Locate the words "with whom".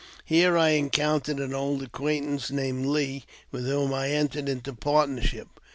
3.51-3.93